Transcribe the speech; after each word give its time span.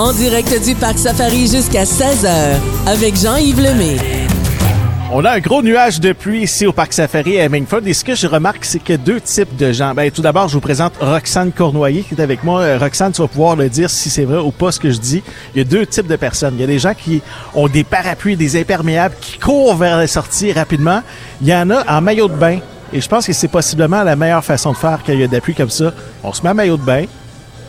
En 0.00 0.14
direct 0.14 0.64
du 0.64 0.74
Parc 0.74 0.98
Safari 0.98 1.46
jusqu'à 1.46 1.84
16h 1.84 2.54
avec 2.86 3.16
Jean-Yves 3.16 3.60
Lemay. 3.60 3.98
On 5.12 5.22
a 5.26 5.32
un 5.32 5.40
gros 5.40 5.60
nuage 5.60 6.00
de 6.00 6.14
pluie 6.14 6.44
ici 6.44 6.64
au 6.64 6.72
Parc 6.72 6.94
Safari 6.94 7.38
à 7.38 7.50
Mingford. 7.50 7.82
Et 7.84 7.92
ce 7.92 8.02
que 8.02 8.14
je 8.14 8.26
remarque, 8.26 8.64
c'est 8.64 8.82
que 8.82 8.94
deux 8.94 9.20
types 9.20 9.54
de 9.58 9.72
gens. 9.72 9.92
Ben, 9.92 10.10
tout 10.10 10.22
d'abord, 10.22 10.48
je 10.48 10.54
vous 10.54 10.62
présente 10.62 10.94
Roxane 11.02 11.52
Cournoyer 11.52 12.00
qui 12.00 12.14
est 12.14 12.22
avec 12.22 12.44
moi. 12.44 12.62
Euh, 12.62 12.78
Roxane, 12.78 13.12
tu 13.12 13.20
vas 13.20 13.28
pouvoir 13.28 13.56
le 13.56 13.68
dire 13.68 13.90
si 13.90 14.08
c'est 14.08 14.24
vrai 14.24 14.38
ou 14.38 14.52
pas 14.52 14.72
ce 14.72 14.80
que 14.80 14.90
je 14.90 14.96
dis. 14.96 15.22
Il 15.54 15.58
y 15.58 15.60
a 15.60 15.64
deux 15.64 15.84
types 15.84 16.06
de 16.06 16.16
personnes. 16.16 16.54
Il 16.56 16.62
y 16.62 16.64
a 16.64 16.66
des 16.66 16.78
gens 16.78 16.94
qui 16.94 17.20
ont 17.54 17.68
des 17.68 17.84
parapluies, 17.84 18.36
des 18.36 18.58
imperméables, 18.58 19.16
qui 19.20 19.38
courent 19.38 19.76
vers 19.76 19.98
la 19.98 20.06
sortie 20.06 20.50
rapidement. 20.50 21.02
Il 21.42 21.48
y 21.48 21.54
en 21.54 21.68
a 21.68 21.84
en 21.94 22.00
maillot 22.00 22.28
de 22.28 22.36
bain. 22.36 22.60
Et 22.94 23.02
je 23.02 23.08
pense 23.08 23.26
que 23.26 23.34
c'est 23.34 23.48
possiblement 23.48 24.02
la 24.02 24.16
meilleure 24.16 24.44
façon 24.44 24.72
de 24.72 24.78
faire 24.78 25.00
quand 25.04 25.12
il 25.12 25.20
y 25.20 25.24
a 25.24 25.28
des 25.28 25.42
pluies 25.42 25.54
comme 25.54 25.68
ça. 25.68 25.92
On 26.24 26.32
se 26.32 26.42
met 26.42 26.48
en 26.48 26.54
maillot 26.54 26.78
de 26.78 26.84
bain, 26.84 27.04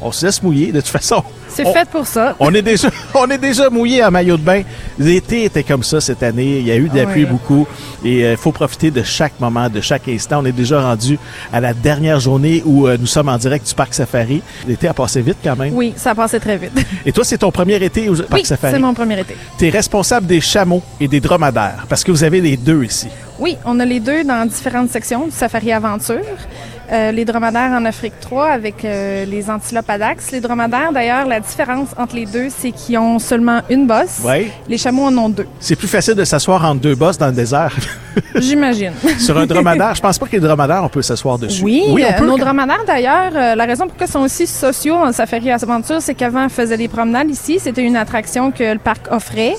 on 0.01 0.11
se 0.11 0.25
laisse 0.25 0.41
mouiller. 0.43 0.71
De 0.71 0.79
toute 0.81 0.89
façon, 0.89 1.23
C'est 1.47 1.65
fait 1.71 1.87
pour 1.89 2.05
ça. 2.07 2.35
on 2.39 2.53
est 2.53 2.61
déjà, 2.61 2.89
on 3.13 3.27
est 3.29 3.37
déjà 3.37 3.69
mouillé 3.69 4.03
en 4.03 4.11
maillot 4.11 4.37
de 4.37 4.41
bain. 4.43 4.61
L'été 4.97 5.43
était 5.45 5.63
comme 5.63 5.83
ça 5.83 6.01
cette 6.01 6.23
année. 6.23 6.59
Il 6.59 6.67
y 6.67 6.71
a 6.71 6.75
eu 6.75 6.89
de 6.89 6.95
la 6.95 7.03
Ah 7.03 7.11
pluie 7.11 7.23
oui. 7.25 7.29
beaucoup. 7.29 7.67
Et 8.03 8.21
il 8.31 8.37
faut 8.37 8.51
profiter 8.51 8.89
de 8.91 9.03
chaque 9.03 9.39
moment, 9.39 9.69
de 9.69 9.81
chaque 9.81 10.07
instant. 10.07 10.39
On 10.41 10.45
est 10.45 10.51
déjà 10.51 10.81
rendu 10.81 11.17
à 11.53 11.59
la 11.59 11.73
dernière 11.73 12.19
journée 12.19 12.63
où 12.65 12.87
euh, 12.87 12.97
nous 12.99 13.05
sommes 13.07 13.29
en 13.29 13.37
direct 13.37 13.67
du 13.67 13.73
Parc 13.75 13.93
Safari. 13.93 14.41
L'été 14.67 14.87
a 14.87 14.93
passé 14.93 15.21
vite 15.21 15.37
quand 15.43 15.55
même. 15.55 15.73
Oui, 15.73 15.93
ça 15.95 16.11
a 16.11 16.15
passé 16.15 16.39
très 16.39 16.57
vite. 16.57 16.71
Et 17.05 17.11
toi, 17.11 17.23
c'est 17.23 17.37
ton 17.37 17.51
premier 17.51 17.83
été 17.83 18.09
au 18.09 18.15
Parc 18.15 18.31
oui, 18.33 18.45
Safari? 18.45 18.73
c'est 18.73 18.79
mon 18.79 18.93
premier 18.93 19.19
été. 19.19 19.35
Tu 19.57 19.67
es 19.67 19.69
responsable 19.69 20.25
des 20.27 20.41
chameaux 20.41 20.81
et 20.99 21.07
des 21.07 21.19
dromadaires 21.19 21.85
parce 21.89 22.03
que 22.03 22.11
vous 22.11 22.23
avez 22.23 22.41
les 22.41 22.57
deux 22.57 22.83
ici. 22.83 23.07
Oui, 23.41 23.57
on 23.65 23.79
a 23.79 23.85
les 23.85 23.99
deux 23.99 24.23
dans 24.23 24.47
différentes 24.47 24.91
sections 24.91 25.25
du 25.25 25.31
Safari 25.31 25.71
Aventure. 25.71 26.19
Euh, 26.91 27.11
les 27.11 27.25
dromadaires 27.25 27.71
en 27.71 27.85
Afrique 27.85 28.13
3 28.21 28.49
avec 28.49 28.85
euh, 28.85 29.25
les 29.25 29.49
antilopes 29.49 29.89
adax. 29.89 30.29
Les 30.29 30.41
dromadaires, 30.41 30.91
d'ailleurs, 30.93 31.25
la 31.25 31.39
différence 31.39 31.87
entre 31.97 32.15
les 32.15 32.27
deux, 32.27 32.49
c'est 32.55 32.71
qu'ils 32.71 32.99
ont 32.99 33.17
seulement 33.17 33.61
une 33.71 33.87
bosse. 33.87 34.19
Ouais. 34.23 34.51
Les 34.67 34.77
chameaux 34.77 35.05
en 35.05 35.17
ont 35.17 35.29
deux, 35.29 35.47
C'est 35.59 35.75
plus 35.75 35.87
facile 35.87 36.13
de 36.13 36.23
s'asseoir 36.23 36.63
entre 36.65 36.81
deux 36.81 36.93
bosses 36.93 37.17
dans 37.17 37.27
le 37.27 37.33
désert. 37.33 37.75
j'imagine. 38.35 38.91
Sur 39.17 39.35
un 39.39 39.47
dromadaire, 39.47 39.95
je 39.95 40.01
pense 40.01 40.19
pas 40.19 40.27
que 40.27 40.33
les 40.33 40.39
dromadaires, 40.39 40.83
on 40.83 40.89
peut 40.89 41.01
s'asseoir 41.01 41.39
dessus. 41.39 41.63
Oui, 41.63 41.81
on 41.87 41.97
euh, 41.97 42.11
peut. 42.19 42.27
nos 42.27 42.37
dromadaires 42.37 42.85
d'ailleurs, 42.85 43.31
euh, 43.35 43.55
la 43.55 43.65
raison 43.65 43.87
pourquoi 43.87 44.05
ils 44.05 44.11
sont 44.11 44.19
aussi 44.19 44.45
sociaux 44.45 44.97
en 44.97 45.11
Safari 45.11 45.49
Aventure, 45.49 45.99
c'est 45.99 46.13
qu'avant, 46.13 46.43
ils 46.43 46.49
faisaient 46.51 46.77
des 46.77 46.89
promenades 46.89 47.31
ici. 47.31 47.57
C'était 47.59 47.83
une 47.83 47.95
attraction 47.95 48.51
que 48.51 48.73
le 48.73 48.79
parc 48.79 49.11
offrait. 49.11 49.55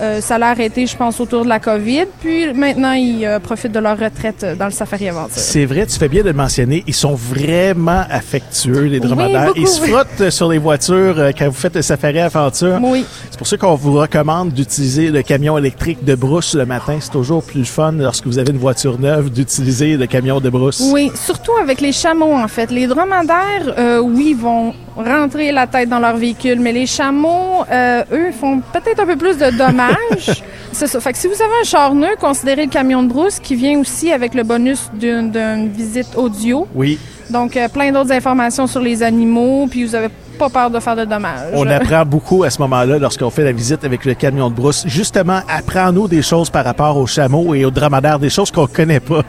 Euh, 0.00 0.20
ça 0.20 0.38
l'a 0.38 0.50
arrêté, 0.50 0.86
je 0.86 0.96
pense, 0.96 1.20
autour 1.20 1.44
de 1.44 1.48
la 1.48 1.58
COVID. 1.58 2.06
Puis 2.20 2.52
maintenant, 2.54 2.92
ils 2.92 3.24
euh, 3.24 3.40
profitent 3.40 3.72
de 3.72 3.78
leur 3.80 3.98
retraite 3.98 4.44
euh, 4.44 4.54
dans 4.54 4.66
le 4.66 4.70
Safari 4.70 5.08
Aventure. 5.08 5.36
C'est 5.36 5.64
vrai, 5.64 5.86
tu 5.86 5.98
fais 5.98 6.08
bien 6.08 6.22
de 6.22 6.28
le 6.28 6.34
mentionner. 6.34 6.84
Ils 6.86 6.94
sont 6.94 7.14
vraiment 7.14 8.04
affectueux, 8.08 8.84
les 8.84 9.00
dromadaires. 9.00 9.52
Ils 9.56 9.66
se 9.66 9.80
frottent 9.80 10.30
sur 10.30 10.48
les 10.48 10.58
voitures 10.58 11.18
euh, 11.18 11.30
quand 11.36 11.46
vous 11.46 11.54
faites 11.54 11.74
le 11.74 11.82
safari 11.82 12.20
aventure. 12.20 12.78
Oui. 12.82 13.04
C'est 13.30 13.38
pour 13.38 13.46
ça 13.46 13.56
qu'on 13.56 13.74
vous 13.74 13.94
recommande 13.94 14.52
d'utiliser 14.52 15.10
le 15.10 15.22
camion 15.22 15.58
électrique 15.58 16.04
de 16.04 16.14
brousse 16.14 16.54
le 16.54 16.66
matin. 16.66 16.98
C'est 17.00 17.10
toujours 17.10 17.42
plus 17.42 17.64
fun 17.64 17.92
lorsque 17.92 18.26
vous 18.26 18.38
avez 18.38 18.50
une 18.50 18.58
voiture 18.58 18.98
neuve 18.98 19.30
d'utiliser 19.30 19.96
le 19.96 20.06
camion 20.06 20.40
de 20.40 20.50
brousse. 20.50 20.82
Oui, 20.92 21.10
surtout 21.14 21.56
avec 21.60 21.80
les 21.80 21.92
chameaux, 21.92 22.34
en 22.34 22.48
fait. 22.48 22.70
Les 22.70 22.86
dromadaires, 22.86 24.02
oui, 24.02 24.36
vont 24.38 24.74
rentrer 25.02 25.52
la 25.52 25.66
tête 25.66 25.88
dans 25.88 25.98
leur 25.98 26.16
véhicule, 26.16 26.60
mais 26.60 26.72
les 26.72 26.86
chameaux, 26.86 27.64
euh, 27.70 28.02
eux, 28.12 28.32
font 28.32 28.60
peut-être 28.72 29.00
un 29.00 29.06
peu 29.06 29.16
plus 29.16 29.36
de 29.38 29.50
dommages. 29.56 30.42
C'est 30.72 30.86
ça. 30.86 31.00
Fait 31.00 31.12
que 31.12 31.18
si 31.18 31.26
vous 31.26 31.34
avez 31.34 31.52
un 31.60 31.64
char 31.64 31.94
neuf, 31.94 32.16
considérez 32.20 32.64
le 32.64 32.70
camion 32.70 33.02
de 33.02 33.08
brousse 33.08 33.38
qui 33.38 33.54
vient 33.54 33.78
aussi 33.78 34.12
avec 34.12 34.34
le 34.34 34.42
bonus 34.42 34.90
d'une 34.92 35.30
d'une 35.30 35.68
visite 35.68 36.16
audio. 36.16 36.66
Oui, 36.74 36.98
Donc, 37.30 37.56
euh, 37.56 37.68
plein 37.68 37.90
d'autres 37.92 38.12
informations 38.12 38.66
sur 38.66 38.80
les 38.80 39.02
animaux, 39.02 39.66
puis 39.70 39.84
vous 39.84 39.94
avez 39.94 40.08
pas 40.38 40.48
peur 40.48 40.70
de 40.70 40.78
faire 40.78 40.94
de 40.94 41.04
dommages. 41.04 41.50
on 41.52 41.66
apprend 41.66 42.04
beaucoup 42.04 42.44
à 42.44 42.50
ce 42.50 42.60
moment-là 42.62 42.98
lorsqu'on 42.98 43.30
fait 43.30 43.42
la 43.42 43.50
visite 43.52 43.84
avec 43.84 44.04
le 44.04 44.14
camion 44.14 44.50
de 44.50 44.54
brousse. 44.54 44.84
Justement, 44.86 45.40
apprends-nous 45.48 46.06
des 46.06 46.22
choses 46.22 46.48
par 46.48 46.64
rapport 46.64 46.96
aux 46.96 47.06
chameaux 47.06 47.54
et 47.54 47.64
aux 47.64 47.72
dromadaires, 47.72 48.20
des 48.20 48.30
choses 48.30 48.50
qu'on 48.52 48.68
connaît 48.68 49.00
pas. 49.00 49.22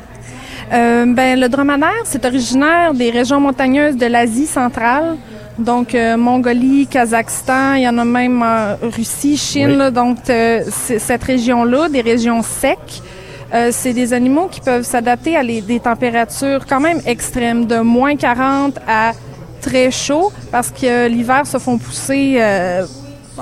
Euh, 0.71 1.05
ben, 1.07 1.39
le 1.39 1.49
dromadaire, 1.49 2.03
c'est 2.03 2.23
originaire 2.25 2.93
des 2.93 3.09
régions 3.09 3.39
montagneuses 3.39 3.97
de 3.97 4.05
l'Asie 4.05 4.45
centrale. 4.45 5.17
Donc, 5.59 5.93
euh, 5.93 6.15
Mongolie, 6.15 6.87
Kazakhstan, 6.87 7.73
il 7.75 7.81
y 7.83 7.87
en 7.89 7.97
a 7.97 8.05
même 8.05 8.41
en 8.41 8.75
Russie, 8.95 9.35
Chine. 9.37 9.71
Oui. 9.71 9.75
là. 9.77 9.91
donc, 9.91 10.17
euh, 10.29 10.63
cette 10.71 11.23
région-là, 11.23 11.89
des 11.89 12.01
régions 12.01 12.41
secs, 12.41 12.77
euh, 13.53 13.69
c'est 13.71 13.93
des 13.93 14.13
animaux 14.13 14.47
qui 14.49 14.61
peuvent 14.61 14.83
s'adapter 14.85 15.35
à 15.35 15.43
les- 15.43 15.61
des 15.61 15.79
températures 15.79 16.65
quand 16.65 16.79
même 16.79 17.01
extrêmes, 17.05 17.65
de 17.65 17.79
moins 17.79 18.15
40 18.15 18.79
à 18.87 19.11
très 19.61 19.91
chaud, 19.91 20.31
parce 20.51 20.69
que 20.69 20.85
euh, 20.85 21.07
l'hiver 21.09 21.45
se 21.45 21.57
font 21.57 21.77
pousser 21.77 22.37
euh, 22.39 22.85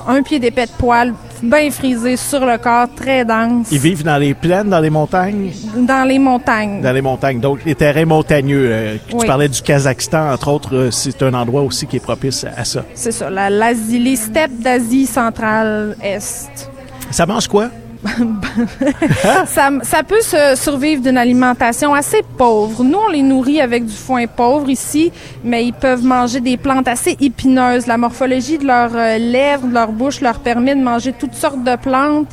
un 0.08 0.24
pied 0.24 0.40
d'épais 0.40 0.66
de 0.66 0.72
poils 0.72 1.14
bien 1.44 1.70
frisés 1.72 2.18
sur 2.18 2.46
le 2.46 2.58
corps, 2.58 2.88
très 2.96 3.24
dense, 3.26 3.68
Ils 3.72 3.80
vivent 3.80 4.04
dans 4.04 4.18
les 4.18 4.34
plaines, 4.34 4.70
dans 4.70 4.80
les 4.80 4.90
montagnes? 4.90 5.52
dans 5.76 6.08
les 6.08 6.20
montagnes. 6.20 6.82
Dans 6.82 6.92
les 6.94 7.02
montagnes, 7.02 7.40
donc 7.40 7.64
les 7.66 7.76
terrains 7.76 8.06
montagneux. 8.06 8.68
euh, 8.72 8.98
tu 9.08 9.26
parlais 9.26 9.50
du 9.50 9.62
Kazakhstan, 9.62 10.32
entre 10.34 10.48
autres, 10.50 10.76
euh, 10.76 10.92
c'est 10.92 11.22
un 11.24 11.34
endroit 11.34 11.62
aussi 11.62 11.86
qui 11.88 11.98
est 11.98 12.00
propice 12.02 12.46
à 12.56 12.64
ça. 12.64 12.84
C'est 12.94 13.12
ça, 13.12 13.30
la- 13.30 13.50
les 13.50 14.16
steppes 14.16 14.60
d'Asie 14.60 15.06
centrale-Est. 15.06 16.70
Ça 17.12 17.26
mange 17.26 17.48
quoi? 17.48 17.70
Ça, 19.48 20.04
peut 20.08 20.22
se 20.22 20.56
survivre 20.56 21.02
d'une 21.02 21.18
alimentation 21.18 21.94
assez 21.94 22.22
pauvre. 22.38 22.84
Nous, 22.84 22.98
on 22.98 23.10
les 23.10 23.22
nourrit 23.22 23.62
avec 23.62 23.86
du 23.86 23.94
foin 23.94 24.28
pauvre 24.28 24.70
ici, 24.70 25.12
mais 25.44 25.66
ils 25.66 25.74
peuvent 25.74 26.04
manger 26.04 26.40
des 26.40 26.58
plantes 26.58 26.88
assez 26.88 27.18
épineuses. 27.20 27.88
La 27.88 27.98
morphologie 27.98 28.58
de 28.58 28.66
leurs 28.66 28.96
euh, 28.96 29.18
lèvres, 29.18 29.68
de 29.68 29.74
leur 29.74 29.92
bouche 29.92 30.22
leur 30.22 30.40
permet 30.40 30.76
de 30.76 30.82
manger 30.82 31.14
toutes 31.14 31.34
sortes 31.34 31.64
de 31.64 31.76
plantes. 31.76 32.30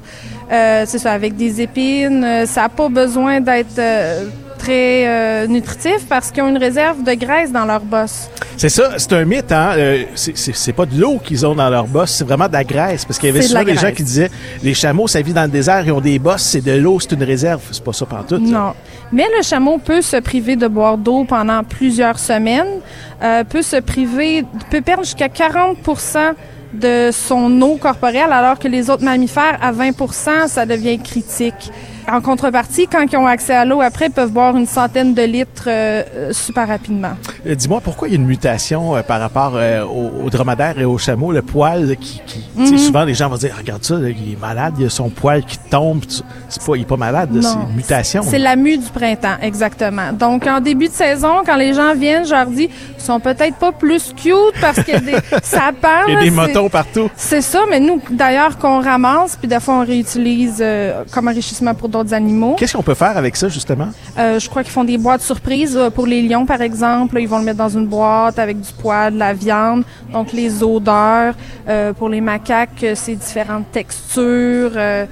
Euh, 0.53 0.85
c'est 0.87 0.99
ça, 0.99 1.13
avec 1.13 1.37
des 1.37 1.61
épines. 1.61 2.25
Euh, 2.25 2.47
Ça 2.47 2.63
n'a 2.63 2.69
pas 2.69 2.89
besoin 2.89 3.41
d'être 3.41 3.79
euh, 3.79 4.27
très 4.65 5.07
euh, 5.07 5.47
nutritif 5.47 6.07
parce 6.09 6.31
qu'ils 6.31 6.43
ont 6.43 6.49
une 6.49 6.57
réserve 6.59 7.03
de 7.05 7.13
graisse 7.15 7.53
dans 7.53 7.67
leur 7.67 7.81
bosse. 7.81 8.29
C'est 8.57 8.69
ça, 8.71 8.93
c'est 8.97 9.13
un 9.13 9.25
mythe, 9.25 9.53
hein? 9.53 9.73
Euh, 9.77 10.03
c'est- 10.15 10.73
pas 10.73 10.87
de 10.87 10.99
l'eau 10.99 11.19
qu'ils 11.23 11.45
ont 11.45 11.55
dans 11.55 11.69
leur 11.69 11.87
bosse, 11.87 12.13
c'est 12.13 12.25
vraiment 12.25 12.49
de 12.49 12.53
la 12.55 12.65
graisse. 12.65 13.05
Parce 13.05 13.19
qu'il 13.19 13.29
y 13.29 13.31
avait 13.31 13.41
de 13.41 13.45
souvent 13.45 13.65
des 13.65 13.75
gens 13.77 13.91
qui 13.93 14.03
disaient 14.03 14.31
les 14.63 14.73
chameaux, 14.75 15.07
ça 15.07 15.21
vit 15.21 15.33
dans 15.35 15.43
le 15.43 15.49
désert, 15.49 15.83
ils 15.85 15.93
ont 15.93 16.01
des 16.01 16.19
bosses, 16.19 16.43
c'est 16.43 16.65
de 16.65 16.73
l'eau, 16.73 16.99
c'est 17.01 17.13
une 17.13 17.23
réserve. 17.25 17.61
C'est 17.73 17.85
pas 17.85 17.93
ça 17.93 18.07
pantoute. 18.07 18.47
ça. 18.47 18.53
Non. 18.53 18.73
Mais 19.13 19.27
le 19.37 19.43
chameau 19.43 19.79
peut 19.79 20.01
se 20.03 20.17
priver 20.17 20.57
de 20.57 20.67
boire 20.67 20.97
d'eau 20.97 21.25
pendant 21.25 21.63
plusieurs 21.63 22.19
semaines, 22.19 22.81
euh, 23.23 23.45
peut 23.45 23.63
se 23.63 23.77
priver, 23.77 24.45
peut 24.71 24.81
perdre 24.81 25.05
jusqu'à 25.05 25.29
40% 25.29 26.33
de 26.73 27.11
son 27.13 27.61
eau 27.63 27.77
corporelle, 27.77 28.33
alors 28.33 28.59
que 28.59 28.67
les 28.67 28.89
autres 28.91 29.05
mammifères, 29.05 29.59
à 29.63 29.73
20% 29.73 30.49
ça 30.49 30.65
devient 30.67 30.99
critique. 30.99 31.71
En 32.12 32.20
contrepartie, 32.20 32.87
quand 32.87 33.04
ils 33.10 33.16
ont 33.16 33.26
accès 33.26 33.54
à 33.54 33.65
l'eau, 33.65 33.81
après, 33.81 34.06
ils 34.06 34.12
peuvent 34.12 34.31
boire 34.31 34.54
une 34.56 34.66
centaine 34.66 35.15
de 35.15 35.22
litres 35.22 35.65
euh, 35.69 36.03
euh, 36.15 36.32
super 36.32 36.69
rapidement. 36.69 37.12
Euh, 37.47 37.54
Dis-moi, 37.54 37.81
pourquoi 37.81 38.09
il 38.09 38.12
y 38.12 38.15
a 38.15 38.20
une 38.20 38.26
mutation 38.26 38.94
euh, 38.94 39.03
par 39.03 39.20
rapport 39.20 39.53
euh, 39.54 39.84
aux, 39.84 40.26
aux 40.26 40.31
dromadaires 40.31 40.78
et 40.78 40.84
aux 40.84 40.98
chameaux, 40.98 41.32
le 41.32 41.41
poil 41.41 41.97
qui... 41.97 42.20
Mhm. 42.56 42.78
Souvent, 42.78 43.04
les 43.04 43.15
gens 43.15 43.28
vont 43.31 43.37
dire, 43.37 43.54
regarde 43.56 43.82
ça, 43.84 43.94
là, 43.94 44.10
il 44.10 44.32
est 44.32 44.41
malade, 44.41 44.75
il 44.78 44.87
a 44.87 44.91
son 44.91 45.09
poil 45.09 45.44
qui 45.44 45.59
tombe. 45.70 46.03
C'est 46.48 46.62
pas, 46.65 46.76
il 46.76 46.82
est 46.82 46.87
pas 46.87 46.97
malade, 46.97 47.31
c'est 47.41 47.54
une 47.54 47.75
mutation. 47.75 48.22
C'est 48.22 48.38
la 48.38 48.56
mue 48.56 48.76
du 48.76 48.88
printemps, 48.91 49.36
exactement. 49.41 50.12
Donc, 50.12 50.47
en 50.47 50.60
début 50.60 50.88
de 50.88 50.92
saison, 50.92 51.42
quand 51.44 51.56
les 51.56 51.72
gens 51.72 51.94
viennent, 51.94 52.26
je 52.26 52.34
leur 52.34 52.47
dis, 52.47 52.69
ils 52.98 53.03
sont 53.03 53.19
peut-être 53.19 53.56
pas 53.56 53.72
plus 53.72 54.12
cute 54.15 54.34
parce 54.60 54.76
que 54.82 54.98
des 55.00 55.16
sapins... 55.42 56.04
Il 56.09 56.15
y 56.15 56.16
a 56.16 56.21
des 56.21 56.31
motons 56.31 56.69
partout. 56.69 57.09
C'est 57.16 57.41
ça, 57.41 57.60
mais 57.71 57.81
nous, 57.81 58.00
d'ailleurs, 58.10 58.59
qu'on 58.59 58.81
ramasse, 58.81 59.36
puis 59.36 59.48
des 59.48 59.60
fois, 59.60 59.76
on 59.81 59.84
réutilise 59.86 60.62
comme 61.10 61.28
enrichissement 61.28 61.75
pour 61.75 61.88
d'autres 61.99 62.15
animaux. 62.15 62.56
Qu'est-ce 62.59 62.77
qu'on 62.77 62.82
peut 62.82 62.94
faire 62.94 63.16
avec 63.16 63.37
ça, 63.37 63.49
justement? 63.49 63.88
Euh, 64.19 64.38
je 64.38 64.49
crois 64.49 64.62
qu'ils 64.62 64.72
font 64.72 64.84
des 64.84 64.99
boîtes 64.99 65.22
surprises 65.22 65.77
euh, 65.77 65.91
pour 65.91 66.06
les 66.06 66.22
lions, 66.22 66.47
par 66.47 66.60
exemple. 66.60 67.19
Ils 67.21 67.28
vont 67.28 67.38
le 67.38 67.44
mettre 67.44 67.59
dans 67.59 67.69
une 67.69 67.87
boîte 67.87 68.38
avec 68.38 68.60
du 68.60 68.72
poil, 68.72 69.15
de 69.15 69.19
la 69.19 69.32
viande, 69.32 69.84
donc 70.13 70.33
les 70.33 70.63
odeurs. 70.63 71.34
Euh, 71.69 71.92
pour 71.92 72.09
les 72.09 72.21
macaques, 72.21 72.84
c'est 72.95 73.15
différentes 73.15 73.71
textures. 73.72 74.72
euh, 74.77 75.07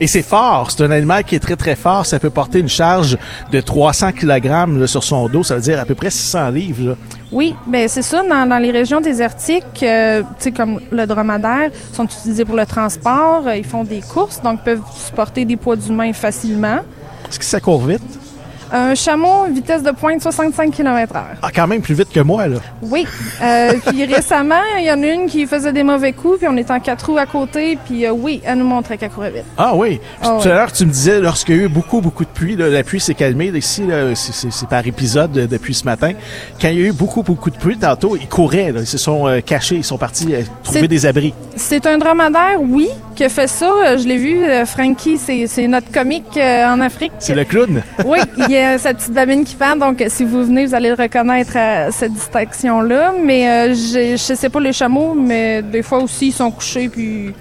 Et 0.00 0.06
c'est 0.06 0.22
fort, 0.22 0.70
c'est 0.70 0.82
un 0.82 0.90
animal 0.90 1.24
qui 1.24 1.34
est 1.36 1.40
très 1.40 1.56
très 1.56 1.76
fort. 1.76 2.06
Ça 2.06 2.18
peut 2.18 2.30
porter 2.30 2.58
une 2.60 2.68
charge 2.68 3.18
de 3.52 3.60
300 3.60 4.12
kg 4.12 4.86
sur 4.86 5.04
son 5.04 5.28
dos, 5.28 5.42
ça 5.42 5.56
veut 5.56 5.60
dire 5.60 5.78
à 5.78 5.84
peu 5.84 5.94
près 5.94 6.10
600 6.10 6.48
livres. 6.50 6.88
là. 6.90 6.94
Oui, 7.32 7.54
ben 7.66 7.88
c'est 7.88 8.02
ça. 8.02 8.22
Dans, 8.22 8.58
les 8.60 8.70
régions 8.72 9.00
désertiques, 9.00 9.82
euh, 9.82 10.22
comme 10.56 10.80
le 10.90 11.06
dromadaire, 11.06 11.70
sont 11.92 12.04
utilisés 12.04 12.44
pour 12.44 12.56
le 12.56 12.66
transport. 12.66 13.46
euh, 13.46 13.56
ils 13.56 13.64
font 13.64 13.84
des 13.84 14.00
courses, 14.00 14.42
donc 14.42 14.64
peuvent 14.64 14.82
supporter 14.96 15.44
des 15.44 15.56
poids 15.56 15.76
d'humains 15.76 16.12
facilement. 16.12 16.78
Est-ce 17.28 17.38
que 17.38 17.44
ça 17.44 17.60
court 17.60 17.86
vite? 17.86 18.02
Un 18.72 18.94
chameau, 18.94 19.46
vitesse 19.50 19.82
de 19.82 19.90
pointe 19.90 20.22
65 20.22 20.70
km 20.72 21.14
h 21.14 21.18
Ah, 21.42 21.48
quand 21.54 21.66
même 21.66 21.82
plus 21.82 21.94
vite 21.94 22.10
que 22.12 22.20
moi, 22.20 22.46
là. 22.46 22.58
Oui. 22.82 23.06
Euh, 23.42 23.72
puis 23.86 24.04
récemment, 24.04 24.62
il 24.78 24.84
y 24.84 24.92
en 24.92 25.02
a 25.02 25.06
une 25.06 25.26
qui 25.26 25.46
faisait 25.46 25.72
des 25.72 25.82
mauvais 25.82 26.12
coups, 26.12 26.38
puis 26.38 26.48
on 26.48 26.56
est 26.56 26.70
en 26.70 26.78
quatre 26.80 27.06
roues 27.10 27.18
à 27.18 27.26
côté, 27.26 27.78
puis 27.84 28.06
euh, 28.06 28.12
oui, 28.12 28.40
elle 28.44 28.58
nous 28.58 28.66
montrait 28.66 28.96
qu'elle 28.98 29.10
courait 29.10 29.30
vite. 29.30 29.44
Ah 29.58 29.74
oui. 29.74 29.98
Puis 30.20 30.28
Ah 30.30 30.38
tout 30.40 30.48
à 30.48 30.52
l'heure, 30.54 30.72
tu 30.72 30.86
me 30.86 30.90
disais, 30.92 31.20
lorsqu'il 31.20 31.56
y 31.56 31.60
a 31.60 31.62
eu 31.64 31.68
beaucoup, 31.68 32.00
beaucoup 32.00 32.24
de 32.24 32.30
pluie, 32.30 32.56
là, 32.56 32.68
la 32.68 32.82
pluie 32.84 33.00
s'est 33.00 33.14
calmée. 33.14 33.48
Ici, 33.48 33.86
là, 33.86 34.14
c'est- 34.14 34.50
par 34.68 34.86
épisode 34.86 35.36
euh, 35.36 35.46
depuis 35.46 35.74
ce 35.74 35.84
matin. 35.84 36.12
Quand 36.60 36.68
il 36.68 36.78
y 36.78 36.82
a 36.84 36.86
eu 36.88 36.92
beaucoup, 36.92 37.22
beaucoup 37.22 37.50
de 37.50 37.56
pluie, 37.56 37.76
tantôt, 37.76 38.16
ils 38.16 38.28
couraient. 38.28 38.70
Là, 38.72 38.80
ils 38.80 38.86
se 38.86 38.98
sont 38.98 39.26
euh, 39.26 39.40
cachés. 39.40 39.76
Ils 39.76 39.84
sont 39.84 39.98
partis 39.98 40.28
trouver 40.62 40.86
des 40.86 41.06
abris. 41.06 41.34
C'est 41.56 41.86
un 41.86 41.98
dromadaire, 41.98 42.58
oui, 42.60 42.88
qui 43.16 43.24
a 43.24 43.28
fait 43.28 43.46
ça? 43.46 43.66
Euh, 43.86 43.98
Je 43.98 44.06
l'ai 44.08 44.16
vu, 44.16 44.42
euh, 44.44 44.64
Frankie, 44.66 45.18
c'est 45.18 45.66
notre 45.68 45.90
comique 45.90 46.36
euh, 46.36 46.66
en 46.72 46.80
Afrique. 46.80 47.12
C'est 47.18 47.34
le 47.34 47.44
clown? 47.44 47.82
Oui, 48.06 48.18
il 48.38 48.50
y 48.50 48.56
a 48.56 48.78
sa 48.78 48.94
petite 48.94 49.12
babine 49.12 49.44
qui 49.44 49.54
pend, 49.56 49.76
donc 49.76 50.02
si 50.08 50.24
vous 50.24 50.44
venez, 50.44 50.66
vous 50.66 50.74
allez 50.74 50.88
le 50.90 50.94
reconnaître 50.94 51.56
à 51.56 51.90
cette 51.90 52.12
distinction-là. 52.12 53.12
Mais 53.24 53.48
euh, 53.48 53.74
j'ai- 53.74 54.16
je 54.16 54.34
sais 54.34 54.48
pas 54.48 54.60
les 54.60 54.72
chameaux, 54.72 55.14
mais 55.14 55.62
des 55.62 55.82
fois 55.82 55.98
aussi, 56.02 56.28
ils 56.28 56.32
sont 56.32 56.50
couchés, 56.50 56.88
puis 56.88 57.32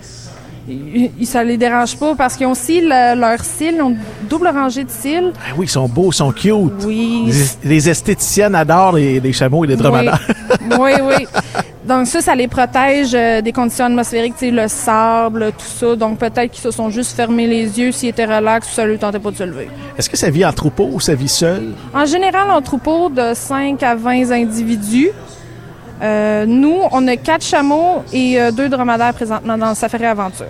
ça 1.24 1.44
les 1.44 1.58
dérange 1.58 1.98
pas, 1.98 2.14
parce 2.16 2.36
qu'ils 2.36 2.46
ont 2.46 2.52
aussi 2.52 2.82
le- 2.82 3.20
leur 3.20 3.44
cils, 3.44 3.74
ils 3.76 3.82
ont 3.82 3.96
double 4.30 4.48
rangée 4.50 4.84
de 4.84 4.92
cils. 4.92 5.32
Ah 5.38 5.54
oui, 5.58 5.66
ils 5.66 5.70
sont 5.70 5.88
beaux, 5.88 6.10
ils 6.12 6.16
sont 6.16 6.32
cute. 6.32 6.54
Oui. 6.86 7.32
Les, 7.64 7.70
les 7.70 7.90
esthéticiennes 7.90 8.54
adorent 8.56 8.94
les, 8.94 9.20
les 9.20 9.34
chameaux 9.34 9.64
et 9.66 9.68
les 9.68 9.76
dromadaires. 9.76 10.22
Oui, 10.80 10.92
oui. 11.02 11.26
Donc 11.90 12.06
ça, 12.06 12.22
ça 12.22 12.36
les 12.36 12.48
protège 12.48 13.16
euh, 13.16 13.42
des 13.42 13.52
conditions 13.52 13.86
atmosphériques, 13.86 14.36
tu 14.38 14.46
sais, 14.46 14.52
le 14.52 14.68
sable, 14.68 15.52
tout 15.54 15.66
ça. 15.66 15.96
Donc 15.96 16.20
peut-être 16.20 16.52
qu'ils 16.52 16.62
se 16.62 16.70
sont 16.70 16.92
juste 16.92 17.16
fermés 17.16 17.48
les 17.48 17.80
yeux 17.80 17.92
s'ils 17.92 18.10
étaient 18.10 18.26
relax 18.26 18.72
ou 18.72 18.76
ça 18.76 18.86
ne 18.86 18.96
tentait 18.96 19.18
pas 19.18 19.32
de 19.32 19.38
se 19.38 19.44
lever. 19.44 19.70
Est-ce 19.98 20.08
que 20.08 20.16
ça 20.16 20.30
vit 20.30 20.46
en 20.46 20.54
troupeau 20.54 20.88
ou 20.94 21.00
ça 21.00 21.16
vit 21.16 21.28
seul? 21.28 21.74
En 21.92 22.06
général, 22.06 22.52
en 22.52 22.62
troupeau 22.62 23.10
de 23.10 23.34
5 23.34 23.82
à 23.82 23.96
20 23.96 24.30
individus. 24.30 25.10
Euh, 26.04 26.46
nous, 26.46 26.78
on 26.92 27.08
a 27.08 27.18
quatre 27.18 27.44
chameaux 27.44 28.04
et 28.14 28.40
euh, 28.40 28.52
deux 28.52 28.70
dromadaires 28.70 29.16
présentement 29.16 29.58
dans 29.58 29.70
le 29.70 29.76
Safari 29.76 30.06
Aventure. 30.06 30.46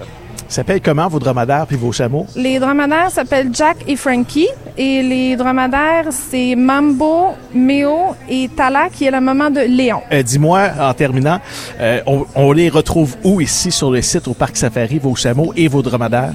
Ça 0.50 0.56
s'appelle 0.56 0.82
comment 0.82 1.08
vos 1.08 1.20
dromadaires 1.20 1.68
puis 1.68 1.78
vos 1.78 1.92
chameaux? 1.92 2.26
Les 2.36 2.58
dromadaires 2.58 3.12
s'appellent 3.12 3.52
Jack 3.54 3.78
et 3.88 3.96
Frankie 3.96 4.48
et 4.76 5.04
les 5.04 5.36
dromadaires, 5.36 6.08
c'est 6.10 6.56
Mambo, 6.56 7.36
Méo 7.54 8.16
et 8.28 8.50
Tala 8.56 8.90
qui 8.90 9.06
est 9.06 9.12
la 9.12 9.22
maman 9.22 9.52
de 9.52 9.60
Léon. 9.62 10.02
Euh, 10.12 10.24
Dis-moi, 10.24 10.70
en 10.80 10.92
terminant, 10.96 11.40
euh, 11.80 12.02
on, 12.08 12.26
on 12.34 12.52
les 12.52 12.70
retrouve 12.70 13.16
où 13.24 13.40
ici 13.42 13.72
sur 13.72 13.92
le 13.92 14.02
site 14.02 14.28
au 14.28 14.34
Parc 14.34 14.58
Safari, 14.58 14.98
vos 14.98 15.14
chameaux 15.16 15.54
et 15.56 15.68
vos 15.68 15.84
dromadaires? 15.84 16.34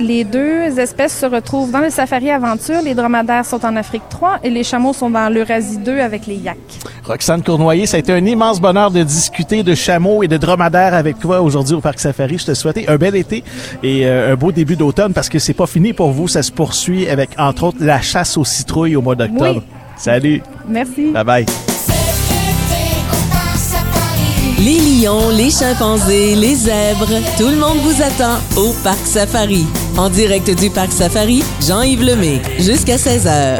Les 0.00 0.24
deux 0.24 0.78
espèces 0.78 1.18
se 1.18 1.26
retrouvent 1.26 1.70
dans 1.70 1.80
le 1.80 1.90
Safari 1.90 2.30
Aventure. 2.30 2.80
Les 2.82 2.94
dromadaires 2.94 3.44
sont 3.44 3.62
en 3.66 3.76
Afrique 3.76 4.02
3 4.08 4.38
et 4.42 4.48
les 4.48 4.64
chameaux 4.64 4.94
sont 4.94 5.10
dans 5.10 5.28
l'Eurasie 5.28 5.76
2 5.76 5.98
avec 6.00 6.26
les 6.26 6.36
yaks. 6.36 6.56
Roxane 7.04 7.42
Cournoyer, 7.42 7.84
ça 7.84 7.98
a 7.98 8.00
été 8.00 8.10
un 8.10 8.24
immense 8.24 8.62
bonheur 8.62 8.90
de 8.90 9.02
discuter 9.02 9.62
de 9.62 9.74
chameaux 9.74 10.22
et 10.22 10.28
de 10.28 10.38
dromadaires 10.38 10.94
avec 10.94 11.18
toi 11.18 11.42
aujourd'hui 11.42 11.74
au 11.74 11.82
Parc 11.82 12.00
Safari. 12.00 12.38
Je 12.38 12.46
te 12.46 12.54
souhaite 12.54 12.80
un 12.88 12.96
bel 12.96 13.14
été 13.14 13.44
et 13.82 14.06
euh, 14.06 14.32
un 14.32 14.36
beau 14.36 14.52
début 14.52 14.76
d'automne 14.76 15.12
parce 15.12 15.28
que 15.28 15.38
c'est 15.38 15.52
pas 15.52 15.66
fini 15.66 15.92
pour 15.92 16.12
vous. 16.12 16.28
Ça 16.28 16.42
se 16.42 16.50
poursuit 16.50 17.06
avec, 17.06 17.30
entre 17.36 17.64
autres, 17.64 17.78
la 17.80 18.00
chasse 18.00 18.38
aux 18.38 18.44
citrouilles 18.44 18.96
au 18.96 19.02
mois 19.02 19.16
d'octobre. 19.16 19.60
Oui. 19.60 19.76
Salut. 19.98 20.42
Merci. 20.66 21.10
Bye 21.10 21.24
bye. 21.24 21.46
Les 24.58 24.78
lions, 24.78 25.28
les 25.36 25.50
chimpanzés, 25.50 26.36
les 26.36 26.54
zèbres, 26.54 27.20
tout 27.36 27.48
le 27.48 27.56
monde 27.56 27.78
vous 27.82 28.02
attend 28.02 28.38
au 28.56 28.72
Parc 28.82 29.04
Safari. 29.04 29.66
En 30.00 30.08
direct 30.08 30.48
du 30.58 30.70
Parc 30.70 30.92
Safari, 30.92 31.44
Jean-Yves 31.60 32.02
Lemay, 32.02 32.40
jusqu'à 32.58 32.96
16h. 32.96 33.58